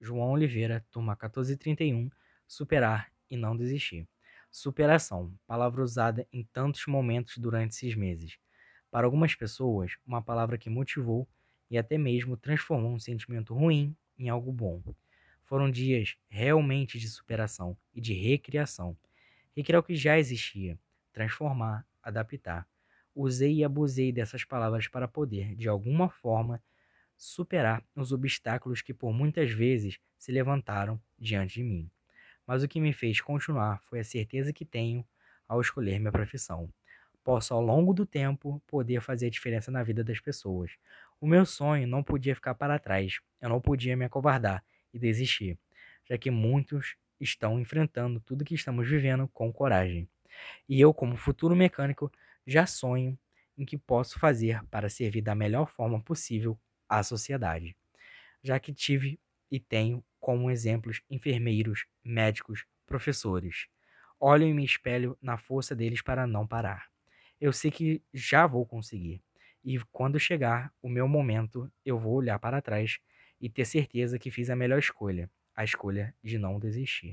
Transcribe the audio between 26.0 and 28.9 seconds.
forma, superar os obstáculos